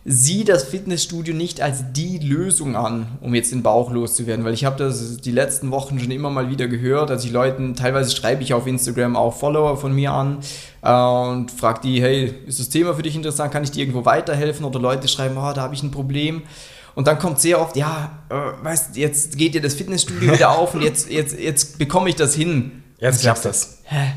sieh 0.05 0.43
das 0.43 0.63
Fitnessstudio 0.63 1.33
nicht 1.33 1.61
als 1.61 1.91
die 1.93 2.17
Lösung 2.19 2.75
an, 2.75 3.17
um 3.21 3.35
jetzt 3.35 3.51
den 3.51 3.63
Bauch 3.63 3.91
loszuwerden, 3.91 4.45
weil 4.45 4.53
ich 4.53 4.65
habe 4.65 4.77
das 4.77 5.17
die 5.17 5.31
letzten 5.31 5.71
Wochen 5.71 5.99
schon 5.99 6.11
immer 6.11 6.29
mal 6.29 6.49
wieder 6.49 6.67
gehört, 6.67 7.11
als 7.11 7.25
ich 7.25 7.31
Leuten, 7.31 7.75
teilweise 7.75 8.15
schreibe 8.15 8.41
ich 8.41 8.53
auf 8.53 8.65
Instagram 8.67 9.15
auch 9.15 9.35
Follower 9.35 9.77
von 9.77 9.93
mir 9.93 10.11
an 10.11 10.39
äh, 10.81 10.91
und 10.91 11.51
frage 11.51 11.81
die, 11.83 12.01
hey, 12.01 12.33
ist 12.47 12.59
das 12.59 12.69
Thema 12.69 12.93
für 12.93 13.03
dich 13.03 13.15
interessant, 13.15 13.51
kann 13.51 13.63
ich 13.63 13.71
dir 13.71 13.81
irgendwo 13.81 14.05
weiterhelfen? 14.05 14.65
Oder 14.65 14.79
Leute 14.79 15.07
schreiben, 15.07 15.37
oh, 15.37 15.53
da 15.53 15.61
habe 15.61 15.73
ich 15.73 15.83
ein 15.83 15.91
Problem. 15.91 16.43
Und 16.95 17.07
dann 17.07 17.19
kommt 17.19 17.39
sehr 17.39 17.61
oft, 17.61 17.75
ja, 17.75 18.19
äh, 18.29 18.63
weißt 18.63 18.97
jetzt 18.97 19.37
geht 19.37 19.53
dir 19.53 19.61
das 19.61 19.73
Fitnessstudio 19.75 20.33
wieder 20.33 20.57
auf 20.57 20.73
und 20.73 20.81
jetzt, 20.81 21.09
jetzt, 21.09 21.37
jetzt 21.37 21.77
bekomme 21.77 22.09
ich 22.09 22.15
das 22.15 22.33
hin. 22.33 22.83
Jetzt 22.99 23.21
klappt 23.21 23.45
das. 23.45 23.79
Hä? 23.83 24.13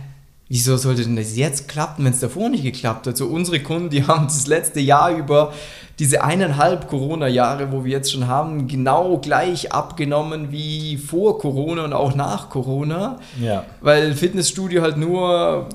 Wieso 0.53 0.77
sollte 0.77 1.03
denn 1.03 1.17
das 1.17 1.35
jetzt 1.35 1.67
klappen, 1.67 2.05
wenn 2.05 2.13
es 2.13 2.21
davor 2.21 2.51
nicht 2.51 2.63
geklappt 2.63 3.07
hat? 3.07 3.17
So 3.17 3.27
unsere 3.27 3.61
Kunden, 3.61 3.89
die 3.89 4.05
haben 4.07 4.27
das 4.27 4.47
letzte 4.47 4.81
Jahr 4.81 5.11
über 5.17 5.55
diese 5.99 6.23
eineinhalb 6.23 6.89
Corona-Jahre, 6.89 7.73
wo 7.73 7.87
wir 7.87 7.93
jetzt 7.93 8.13
schon 8.13 8.27
haben, 8.27 8.69
genau 8.69 9.17
gleich 9.17 9.73
abgenommen 9.73 10.53
wie 10.53 10.99
vor 10.99 11.39
Corona 11.39 11.87
und 11.87 11.95
auch 11.95 12.15
nach 12.15 12.51
Corona. 12.51 13.19
Ja. 13.41 13.65
Weil 13.81 14.13
Fitnessstudio 14.13 14.83
halt 14.83 14.99
nur 14.99 15.71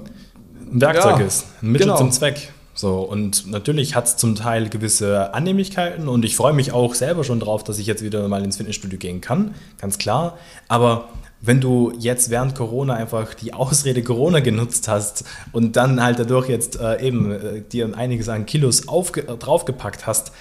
ein 0.71 0.79
Werkzeug 0.79 1.21
ja, 1.21 1.25
ist, 1.25 1.47
ein 1.63 1.71
Mittel 1.71 1.87
genau. 1.87 1.97
zum 1.97 2.11
Zweck. 2.11 2.51
So, 2.75 2.99
und 2.99 3.47
natürlich 3.47 3.95
hat 3.95 4.05
es 4.05 4.17
zum 4.17 4.35
Teil 4.35 4.69
gewisse 4.69 5.33
Annehmlichkeiten 5.33 6.07
und 6.07 6.23
ich 6.23 6.35
freue 6.35 6.53
mich 6.53 6.71
auch 6.71 6.93
selber 6.93 7.23
schon 7.23 7.39
drauf, 7.39 7.63
dass 7.63 7.79
ich 7.79 7.87
jetzt 7.87 8.03
wieder 8.03 8.27
mal 8.27 8.43
ins 8.43 8.57
Fitnessstudio 8.57 8.99
gehen 8.99 9.21
kann, 9.21 9.55
ganz 9.81 9.97
klar. 9.97 10.37
Aber 10.67 11.07
wenn 11.41 11.61
du 11.61 11.93
jetzt 11.97 12.29
während 12.29 12.55
Corona 12.55 12.95
einfach 12.95 13.33
die 13.33 13.53
Ausrede 13.53 14.03
Corona 14.03 14.39
genutzt 14.39 14.87
hast 14.87 15.23
und 15.51 15.75
dann 15.75 16.01
halt 16.01 16.19
dadurch 16.19 16.49
jetzt 16.49 16.79
äh, 16.79 17.01
eben 17.01 17.31
äh, 17.31 17.61
dir 17.61 17.95
einiges 17.95 18.29
an 18.29 18.45
Kilos 18.45 18.81
draufgepackt 18.81 20.07
hast, 20.07 20.31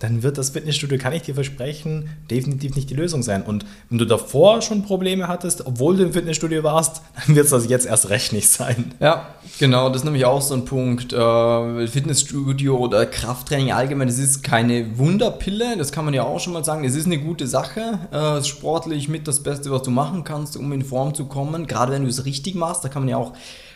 dann 0.00 0.22
wird 0.22 0.38
das 0.38 0.50
Fitnessstudio, 0.50 0.98
kann 0.98 1.12
ich 1.12 1.22
dir 1.22 1.34
versprechen, 1.34 2.10
definitiv 2.30 2.74
nicht 2.74 2.90
die 2.90 2.94
Lösung 2.94 3.22
sein. 3.22 3.42
Und 3.42 3.64
wenn 3.88 3.98
du 3.98 4.04
davor 4.04 4.60
schon 4.62 4.82
Probleme 4.82 5.28
hattest, 5.28 5.66
obwohl 5.66 5.96
du 5.96 6.02
im 6.02 6.12
Fitnessstudio 6.12 6.62
warst, 6.62 7.02
dann 7.26 7.36
wird 7.36 7.46
es 7.46 7.50
das 7.50 7.68
jetzt 7.68 7.86
erst 7.86 8.10
recht 8.10 8.32
nicht 8.32 8.48
sein. 8.48 8.94
Ja, 9.00 9.28
genau, 9.58 9.88
das 9.88 9.98
ist 9.98 10.04
nämlich 10.04 10.24
auch 10.24 10.42
so 10.42 10.54
ein 10.54 10.64
Punkt. 10.64 11.12
Äh, 11.12 11.86
Fitnessstudio 11.86 12.76
oder 12.76 13.06
Krafttraining 13.06 13.72
allgemein, 13.72 14.08
das 14.08 14.18
ist 14.18 14.42
keine 14.42 14.98
Wunderpille, 14.98 15.76
das 15.76 15.92
kann 15.92 16.04
man 16.04 16.14
ja 16.14 16.24
auch 16.24 16.40
schon 16.40 16.52
mal 16.52 16.64
sagen. 16.64 16.84
Es 16.84 16.94
ist 16.94 17.06
eine 17.06 17.18
gute 17.18 17.46
Sache, 17.46 17.98
äh, 18.10 18.44
sportlich 18.44 19.08
mit 19.08 19.28
das 19.28 19.42
Beste, 19.42 19.70
was 19.70 19.82
du 19.82 19.90
machen 19.90 20.24
kannst, 20.24 20.56
um 20.56 20.72
in 20.72 20.84
Form 20.84 21.14
zu 21.14 21.26
kommen. 21.26 21.66
Gerade 21.66 21.92
wenn 21.92 22.02
du 22.02 22.08
es 22.08 22.24
richtig 22.24 22.54
machst, 22.54 22.84
da 22.84 22.88
kann 22.88 23.02
man 23.02 23.08
ja 23.08 23.16
auch 23.16 23.32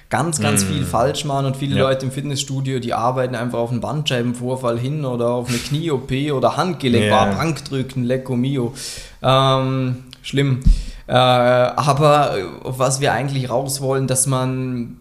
ganz, 0.09 0.41
ganz 0.41 0.65
mm. 0.65 0.67
viel 0.69 0.85
falsch 0.85 1.25
machen 1.25 1.47
und 1.47 1.57
viele 1.57 1.77
ja. 1.77 1.83
Leute 1.83 2.07
im 2.07 2.13
Fitnessstudio, 2.13 2.79
die 2.79 2.95
arbeiten 2.95 3.35
einfach 3.35 3.59
auf 3.59 3.71
einen 3.71 3.81
Bandscheibenvorfall 3.81 4.79
hin 4.79 5.05
oder 5.05 5.31
auf 5.31 5.49
eine 5.49 5.59
Knie-OP 5.59 6.33
oder 6.33 6.57
Handgelenk, 6.57 7.05
yeah. 7.05 7.25
Bankdrücken, 7.35 8.05
Lecco 8.05 8.37
Mio. 8.37 8.73
Ähm, 9.23 10.05
schlimm. 10.23 10.61
Äh, 11.09 11.13
aber 11.13 12.37
was 12.63 13.01
wir 13.01 13.13
eigentlich 13.13 13.51
raus 13.51 13.81
wollen, 13.81 14.07
dass 14.07 14.27
man 14.27 14.97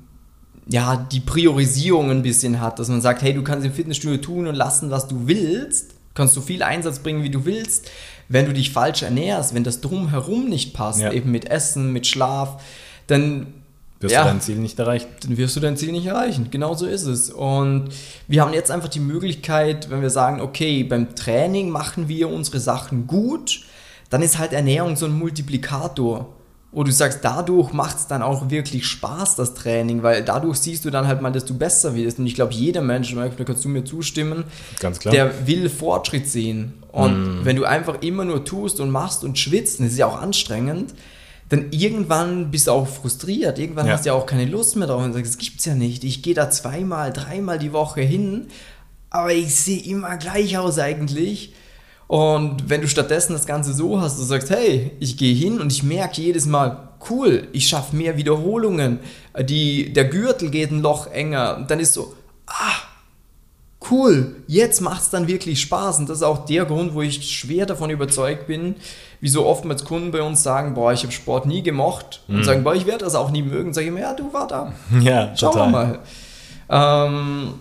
ja 0.67 1.07
die 1.11 1.19
Priorisierung 1.19 2.09
ein 2.09 2.23
bisschen 2.23 2.59
hat, 2.59 2.79
dass 2.79 2.89
man 2.89 3.01
sagt, 3.01 3.21
hey, 3.21 3.33
du 3.33 3.43
kannst 3.43 3.65
im 3.65 3.73
Fitnessstudio 3.73 4.17
tun 4.17 4.47
und 4.47 4.55
lassen, 4.55 4.89
was 4.89 5.07
du 5.07 5.27
willst, 5.27 5.93
kannst 6.15 6.35
du 6.35 6.41
viel 6.41 6.63
Einsatz 6.63 6.99
bringen, 6.99 7.23
wie 7.23 7.29
du 7.29 7.45
willst. 7.45 7.91
Wenn 8.27 8.45
du 8.47 8.53
dich 8.53 8.71
falsch 8.71 9.03
ernährst, 9.03 9.53
wenn 9.53 9.63
das 9.63 9.81
drumherum 9.81 10.49
nicht 10.49 10.73
passt, 10.73 11.01
ja. 11.01 11.11
eben 11.11 11.31
mit 11.31 11.49
Essen, 11.51 11.93
mit 11.93 12.07
Schlaf, 12.07 12.63
dann 13.05 13.47
wirst 13.99 14.13
ja, 14.13 14.23
du 14.23 14.29
dein 14.29 14.41
Ziel 14.41 14.57
nicht 14.57 14.77
erreichen. 14.77 15.07
Dann 15.23 15.37
wirst 15.37 15.55
du 15.55 15.59
dein 15.59 15.77
Ziel 15.77 15.91
nicht 15.91 16.05
erreichen. 16.05 16.49
Genau 16.51 16.73
so 16.73 16.85
ist 16.85 17.05
es. 17.05 17.29
Und 17.29 17.89
wir 18.27 18.41
haben 18.41 18.53
jetzt 18.53 18.71
einfach 18.71 18.89
die 18.89 18.99
Möglichkeit, 18.99 19.89
wenn 19.89 20.01
wir 20.01 20.09
sagen, 20.09 20.41
okay, 20.41 20.83
beim 20.83 21.15
Training 21.15 21.69
machen 21.69 22.07
wir 22.07 22.29
unsere 22.29 22.59
Sachen 22.59 23.07
gut, 23.07 23.61
dann 24.09 24.21
ist 24.21 24.37
halt 24.37 24.53
Ernährung 24.53 24.95
so 24.95 25.05
ein 25.05 25.17
Multiplikator. 25.17 26.29
Wo 26.71 26.83
du 26.83 26.91
sagst, 26.91 27.19
dadurch 27.23 27.71
macht 27.71 27.95
es 27.95 28.07
dann 28.07 28.21
auch 28.21 28.49
wirklich 28.49 28.85
Spaß, 28.85 29.37
das 29.37 29.53
Training, 29.53 30.03
weil 30.03 30.25
dadurch 30.25 30.57
siehst 30.57 30.83
du 30.83 30.89
dann 30.89 31.07
halt 31.07 31.21
mal, 31.21 31.31
dass 31.31 31.45
du 31.45 31.57
besser 31.57 31.95
wirst. 31.95 32.19
Und 32.19 32.27
ich 32.27 32.35
glaube, 32.35 32.53
jeder 32.53 32.81
Mensch, 32.81 33.15
da 33.15 33.29
kannst 33.45 33.63
du 33.63 33.69
mir 33.69 33.85
zustimmen, 33.85 34.43
Ganz 34.81 34.99
klar. 34.99 35.13
der 35.13 35.47
will 35.47 35.69
Fortschritt 35.69 36.27
sehen. 36.27 36.73
Und 36.91 37.43
mm. 37.43 37.45
wenn 37.45 37.55
du 37.55 37.63
einfach 37.63 38.01
immer 38.01 38.25
nur 38.25 38.43
tust 38.43 38.81
und 38.81 38.89
machst 38.89 39.23
und 39.23 39.39
schwitzt, 39.39 39.79
das 39.79 39.87
ist 39.87 39.97
ja 39.97 40.05
auch 40.05 40.21
anstrengend, 40.21 40.93
dann 41.49 41.71
irgendwann 41.71 42.49
bist 42.49 42.67
du 42.67 42.71
auch 42.71 42.87
frustriert. 42.87 43.59
Irgendwann 43.59 43.87
ja. 43.87 43.93
hast 43.93 44.05
du 44.05 44.09
ja 44.09 44.13
auch 44.15 44.25
keine 44.25 44.45
Lust 44.45 44.75
mehr 44.75 44.87
drauf 44.87 45.03
und 45.03 45.13
sagst, 45.13 45.33
das 45.33 45.37
gibt's 45.37 45.65
ja 45.65 45.75
nicht. 45.75 46.03
Ich 46.03 46.23
gehe 46.23 46.33
da 46.33 46.49
zweimal, 46.49 47.13
dreimal 47.13 47.59
die 47.59 47.73
Woche 47.73 48.01
hin, 48.01 48.47
aber 49.09 49.31
ich 49.31 49.55
sehe 49.55 49.83
immer 49.83 50.17
gleich 50.17 50.57
aus 50.57 50.79
eigentlich. 50.79 51.53
Und 52.07 52.69
wenn 52.69 52.81
du 52.81 52.87
stattdessen 52.87 53.33
das 53.33 53.45
Ganze 53.45 53.73
so 53.73 53.99
hast, 53.99 54.19
du 54.19 54.23
sagst, 54.23 54.49
hey, 54.49 54.91
ich 54.99 55.17
gehe 55.17 55.33
hin 55.33 55.59
und 55.59 55.71
ich 55.71 55.83
merke 55.83 56.21
jedes 56.21 56.45
Mal, 56.45 56.89
cool, 57.09 57.47
ich 57.51 57.67
schaffe 57.67 57.95
mehr 57.95 58.17
Wiederholungen, 58.17 58.99
die, 59.39 59.93
der 59.93 60.05
Gürtel 60.05 60.49
geht 60.49 60.71
ein 60.71 60.81
Loch 60.81 61.07
enger. 61.07 61.57
Und 61.57 61.69
dann 61.69 61.79
ist 61.79 61.93
so, 61.93 62.15
ah, 62.47 62.75
cool, 63.91 64.35
jetzt 64.47 64.81
macht 64.81 65.01
es 65.01 65.09
dann 65.09 65.27
wirklich 65.27 65.61
Spaß. 65.61 65.99
Und 65.99 66.09
das 66.09 66.17
ist 66.17 66.23
auch 66.23 66.45
der 66.45 66.65
Grund, 66.65 66.93
wo 66.93 67.01
ich 67.01 67.29
schwer 67.29 67.65
davon 67.65 67.89
überzeugt 67.89 68.47
bin, 68.47 68.75
wie 69.21 69.27
so 69.27 69.45
oftmals 69.45 69.85
Kunden 69.85 70.11
bei 70.11 70.21
uns 70.21 70.43
sagen, 70.43 70.73
boah, 70.73 70.93
ich 70.93 71.03
habe 71.03 71.11
Sport 71.11 71.45
nie 71.45 71.63
gemocht 71.63 72.21
und 72.27 72.37
mhm. 72.37 72.43
sagen, 72.43 72.63
boah, 72.63 72.75
ich 72.75 72.85
werde 72.85 73.05
das 73.05 73.15
auch 73.15 73.31
nie 73.31 73.41
mögen. 73.41 73.73
Sag 73.73 73.83
ich 73.85 73.91
mir, 73.91 74.01
ja, 74.01 74.13
du 74.13 74.31
war 74.33 74.47
da. 74.47 74.73
Ja, 75.01 75.35
Schauen 75.35 75.53
total. 75.53 75.67
wir 75.67 75.99
mal. 76.69 77.07
Ähm, 77.07 77.53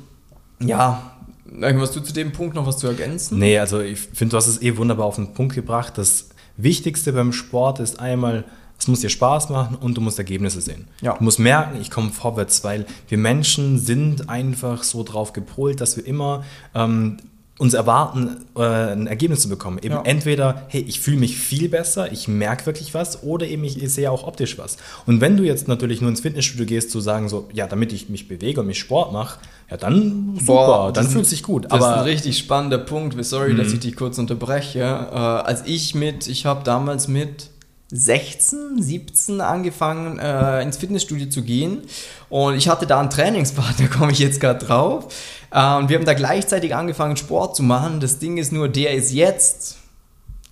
ja, 0.60 1.14
irgendwas 1.60 1.92
du 1.92 2.00
zu 2.00 2.12
dem 2.12 2.32
Punkt 2.32 2.54
noch 2.54 2.66
was 2.66 2.78
zu 2.78 2.86
ergänzen? 2.86 3.38
Nee, 3.38 3.58
also 3.58 3.80
ich 3.80 4.00
finde, 4.00 4.32
du 4.32 4.36
hast 4.36 4.46
es 4.46 4.62
eh 4.62 4.76
wunderbar 4.76 5.06
auf 5.06 5.16
den 5.16 5.34
Punkt 5.34 5.54
gebracht. 5.54 5.96
Das 5.96 6.30
Wichtigste 6.56 7.12
beim 7.12 7.32
Sport 7.32 7.80
ist 7.80 8.00
einmal, 8.00 8.44
es 8.78 8.88
muss 8.88 9.00
dir 9.00 9.08
Spaß 9.08 9.50
machen 9.50 9.76
und 9.76 9.96
du 9.96 10.00
musst 10.00 10.18
Ergebnisse 10.18 10.60
sehen. 10.60 10.86
Ja. 11.00 11.16
Du 11.16 11.24
musst 11.24 11.38
merken, 11.38 11.80
ich 11.80 11.90
komme 11.90 12.10
vorwärts, 12.10 12.64
weil 12.64 12.86
wir 13.08 13.18
Menschen 13.18 13.78
sind 13.78 14.28
einfach 14.28 14.82
so 14.82 15.02
drauf 15.02 15.32
gepolt, 15.32 15.80
dass 15.80 15.96
wir 15.96 16.06
immer 16.06 16.44
ähm, 16.74 17.18
uns 17.56 17.72
erwarten, 17.72 18.44
äh, 18.56 18.62
ein 18.62 19.06
Ergebnis 19.06 19.40
zu 19.40 19.48
bekommen. 19.48 19.78
Eben 19.78 19.94
ja. 19.94 20.02
entweder, 20.02 20.64
hey, 20.68 20.84
ich 20.88 21.00
fühle 21.00 21.18
mich 21.18 21.38
viel 21.38 21.68
besser, 21.68 22.10
ich 22.10 22.26
merke 22.26 22.66
wirklich 22.66 22.94
was, 22.94 23.22
oder 23.22 23.46
eben 23.46 23.62
ich, 23.62 23.80
ich, 23.80 23.92
sehe 23.92 24.10
auch 24.10 24.26
optisch 24.26 24.58
was. 24.58 24.76
Und 25.06 25.20
wenn 25.20 25.36
du 25.36 25.44
jetzt 25.44 25.68
natürlich 25.68 26.00
nur 26.00 26.10
ins 26.10 26.20
Fitnessstudio 26.20 26.66
gehst, 26.66 26.90
zu 26.90 27.00
sagen 27.00 27.28
so, 27.28 27.48
ja, 27.52 27.68
damit 27.68 27.92
ich 27.92 28.08
mich 28.08 28.26
bewege 28.26 28.60
und 28.60 28.66
mich 28.66 28.80
Sport 28.80 29.12
mache, 29.12 29.38
ja, 29.70 29.76
dann 29.76 30.34
super, 30.40 30.66
Boah, 30.66 30.92
dann 30.92 31.08
fühlt 31.08 31.24
es 31.24 31.30
sich 31.30 31.44
gut. 31.44 31.66
Das 31.66 31.72
Aber, 31.72 31.92
ist 31.92 31.98
ein 31.98 32.04
richtig 32.04 32.36
spannender 32.36 32.78
Punkt. 32.78 33.24
Sorry, 33.24 33.52
mhm. 33.52 33.58
dass 33.58 33.72
ich 33.72 33.80
dich 33.80 33.94
kurz 33.94 34.18
unterbreche. 34.18 34.80
Äh, 34.80 35.16
als 35.16 35.62
ich 35.64 35.94
mit, 35.94 36.26
ich 36.26 36.46
habe 36.46 36.64
damals 36.64 37.06
mit 37.06 37.50
16, 37.96 38.82
17 38.82 39.40
angefangen, 39.40 40.18
äh, 40.18 40.62
ins 40.62 40.78
Fitnessstudio 40.78 41.28
zu 41.28 41.42
gehen. 41.42 41.82
Und 42.28 42.56
ich 42.56 42.68
hatte 42.68 42.86
da 42.86 42.98
einen 42.98 43.10
Trainingspartner, 43.10 43.88
komme 43.96 44.12
ich 44.12 44.18
jetzt 44.18 44.40
gerade 44.40 44.64
drauf. 44.64 45.04
Und 45.50 45.88
wir 45.88 45.96
haben 45.96 46.04
da 46.04 46.14
gleichzeitig 46.14 46.74
angefangen, 46.74 47.16
Sport 47.16 47.54
zu 47.54 47.62
machen. 47.62 48.00
Das 48.00 48.18
Ding 48.18 48.38
ist 48.38 48.50
nur, 48.50 48.68
der 48.68 48.94
ist 48.94 49.12
jetzt, 49.12 49.76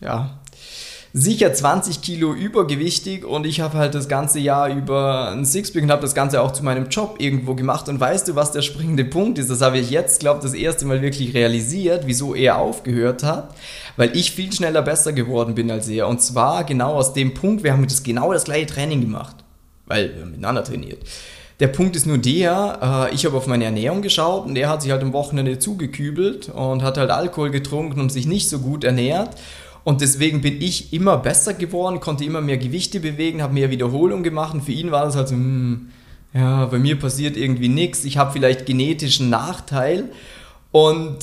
ja, 0.01 0.39
sicher 1.15 1.53
20 1.53 2.01
Kilo 2.01 2.33
übergewichtig 2.33 3.25
und 3.25 3.47
ich 3.47 3.61
habe 3.61 3.77
halt 3.77 3.95
das 3.95 4.09
ganze 4.09 4.39
Jahr 4.39 4.69
über 4.69 5.31
ein 5.31 5.45
Sixpack 5.45 5.83
und 5.83 5.91
habe 5.91 6.03
das 6.03 6.15
Ganze 6.15 6.41
auch 6.41 6.53
zu 6.53 6.65
meinem 6.65 6.89
Job 6.89 7.17
irgendwo 7.19 7.55
gemacht. 7.55 7.89
Und 7.89 8.01
weißt 8.01 8.29
du, 8.29 8.35
was 8.35 8.53
der 8.53 8.63
springende 8.63 9.05
Punkt 9.05 9.39
ist? 9.39 9.51
Das 9.51 9.61
habe 9.61 9.79
ich 9.79 9.91
jetzt, 9.91 10.21
glaube 10.21 10.39
ich, 10.39 10.45
das 10.45 10.55
erste 10.55 10.87
Mal 10.87 11.03
wirklich 11.03 11.35
realisiert, 11.35 12.05
wieso 12.07 12.35
er 12.35 12.59
aufgehört 12.59 13.23
hat. 13.23 13.55
Weil 13.97 14.17
ich 14.17 14.33
viel 14.33 14.53
schneller 14.53 14.81
besser 14.81 15.13
geworden 15.13 15.55
bin 15.55 15.71
als 15.71 15.89
er. 15.89 16.09
Und 16.09 16.23
zwar 16.23 16.65
genau 16.65 16.95
aus 16.95 17.13
dem 17.13 17.35
Punkt, 17.35 17.63
wir 17.63 17.73
haben 17.73 17.87
das 17.87 18.03
genau 18.03 18.33
das 18.33 18.45
gleiche 18.45 18.67
Training 18.67 19.03
gemacht. 19.03 19.37
Weil 19.85 20.17
wir 20.17 20.25
miteinander 20.25 20.65
trainiert. 20.65 21.01
Der 21.61 21.69
Punkt 21.69 21.95
ist 21.95 22.07
nur 22.07 22.19
der, 22.19 23.09
äh, 23.11 23.15
ich 23.15 23.27
habe 23.27 23.37
auf 23.37 23.47
meine 23.47 23.67
Ernährung 23.67 24.01
geschaut 24.01 24.47
und 24.47 24.57
er 24.57 24.71
hat 24.71 24.83
sich 24.83 24.91
halt 24.91 25.03
am 25.03 25.13
Wochenende 25.13 25.59
zugekübelt 25.59 26.49
und 26.49 26.83
hat 26.83 26.97
halt 26.97 27.11
Alkohol 27.11 27.51
getrunken 27.51 28.01
und 28.01 28.11
sich 28.11 28.27
nicht 28.27 28.49
so 28.49 28.61
gut 28.61 28.83
ernährt. 28.83 29.37
Und 29.85 30.01
deswegen 30.01 30.41
bin 30.41 30.61
ich 30.61 30.93
immer 30.93 31.17
besser 31.17 31.55
geworden, 31.55 32.01
konnte 32.01 32.25
immer 32.25 32.41
mehr 32.41 32.59
Gewichte 32.59 33.01
bewegen, 33.01 33.43
habe 33.43 33.55
mehr 33.55 33.71
Wiederholungen 33.71 34.23
gemacht. 34.23 34.55
Und 34.55 34.63
für 34.63 34.73
ihn 34.73 34.91
war 34.91 35.05
das 35.05 35.17
halt 35.17 35.29
so, 35.29 35.35
hm, 35.35 35.89
ja, 36.35 36.67
bei 36.67 36.79
mir 36.79 36.99
passiert 36.99 37.37
irgendwie 37.37 37.69
nichts. 37.69 38.05
Ich 38.05 38.17
habe 38.17 38.33
vielleicht 38.33 38.67
genetischen 38.67 39.29
Nachteil. 39.29 40.11
Und 40.71 41.19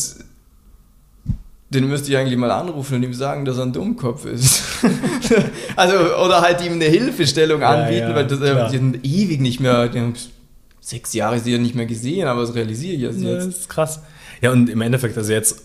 den 1.69 1.87
müsste 1.87 2.11
ich 2.11 2.17
eigentlich 2.17 2.37
mal 2.37 2.51
anrufen 2.51 2.95
und 2.95 3.03
ihm 3.03 3.13
sagen, 3.13 3.45
dass 3.45 3.57
er 3.57 3.63
ein 3.63 3.73
Dummkopf 3.73 4.25
ist. 4.25 4.63
also, 5.75 5.93
oder 6.25 6.41
halt 6.41 6.63
ihm 6.65 6.73
eine 6.73 6.85
Hilfestellung 6.85 7.61
anbieten, 7.61 8.01
ja, 8.01 8.09
ja, 8.09 8.15
weil 8.15 8.27
das 8.27 8.41
er 8.41 8.71
ewig 9.03 9.39
nicht 9.39 9.59
mehr, 9.59 9.89
sechs 10.79 11.13
Jahre 11.13 11.35
ist 11.35 11.47
er 11.47 11.59
nicht 11.59 11.75
mehr 11.75 11.85
gesehen, 11.85 12.27
aber 12.27 12.41
das 12.41 12.55
realisiere 12.55 12.95
ich 12.95 13.03
erst 13.03 13.19
jetzt. 13.19 13.27
Ja, 13.27 13.35
das 13.35 13.47
ist 13.47 13.69
krass. 13.69 14.01
Ja, 14.41 14.51
und 14.51 14.69
im 14.69 14.81
Endeffekt, 14.81 15.17
also 15.17 15.31
jetzt, 15.31 15.61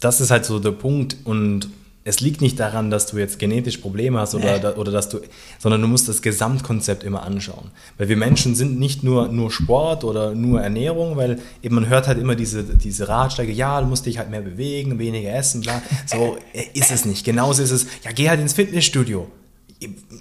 das 0.00 0.20
ist 0.20 0.30
halt 0.30 0.46
so 0.46 0.58
der 0.58 0.70
Punkt 0.70 1.16
und 1.24 1.68
es 2.06 2.20
liegt 2.20 2.42
nicht 2.42 2.60
daran, 2.60 2.90
dass 2.90 3.06
du 3.06 3.16
jetzt 3.16 3.38
genetisch 3.38 3.78
Probleme 3.78 4.20
hast 4.20 4.34
oder, 4.34 4.58
nee. 4.58 4.78
oder 4.78 4.92
dass 4.92 5.08
du, 5.08 5.20
sondern 5.58 5.80
du 5.80 5.88
musst 5.88 6.06
das 6.06 6.20
Gesamtkonzept 6.20 7.02
immer 7.02 7.22
anschauen. 7.22 7.70
Weil 7.96 8.10
wir 8.10 8.18
Menschen 8.18 8.54
sind 8.54 8.78
nicht 8.78 9.02
nur, 9.02 9.28
nur 9.28 9.50
Sport 9.50 10.04
oder 10.04 10.34
nur 10.34 10.60
Ernährung, 10.60 11.16
weil 11.16 11.40
eben 11.62 11.74
man 11.74 11.88
hört 11.88 12.06
halt 12.06 12.18
immer 12.18 12.34
diese, 12.34 12.62
diese 12.62 13.08
Ratschläge, 13.08 13.52
ja, 13.52 13.80
du 13.80 13.86
musst 13.86 14.04
dich 14.04 14.18
halt 14.18 14.30
mehr 14.30 14.42
bewegen, 14.42 14.98
weniger 14.98 15.34
essen, 15.34 15.62
bla. 15.62 15.80
So 16.04 16.36
äh, 16.52 16.64
ist 16.74 16.90
es 16.90 17.06
nicht. 17.06 17.24
Genauso 17.24 17.62
ist 17.62 17.70
es, 17.70 17.86
ja, 18.04 18.12
geh 18.12 18.28
halt 18.28 18.40
ins 18.40 18.52
Fitnessstudio. 18.52 19.26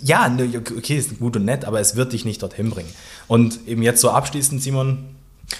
Ja, 0.01 0.29
ne, 0.29 0.49
okay, 0.77 0.97
ist 0.97 1.19
gut 1.19 1.35
und 1.35 1.45
nett, 1.45 1.65
aber 1.65 1.81
es 1.81 1.97
wird 1.97 2.13
dich 2.13 2.23
nicht 2.23 2.41
dorthin 2.41 2.69
bringen. 2.69 2.89
Und 3.27 3.67
eben 3.67 3.81
jetzt 3.81 3.99
so 3.99 4.09
abschließend, 4.09 4.63
Simon, 4.63 4.99